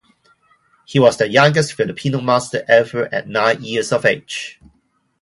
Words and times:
He 0.85 0.97
was 0.97 1.17
the 1.17 1.29
youngest 1.29 1.73
Filipino 1.73 2.21
master 2.21 2.63
ever, 2.67 3.07
at 3.13 3.27
nine 3.29 3.63
years 3.63 3.91
of 3.91 4.03
age. 4.03 4.59